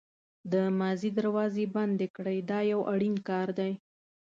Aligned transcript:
د 0.51 0.53
ماضي 0.79 1.09
دروازې 1.19 1.65
بندې 1.75 2.07
کړئ 2.15 2.37
دا 2.49 2.59
یو 2.71 2.81
اړین 2.93 3.15
کار 3.29 3.47
دی. 3.59 3.71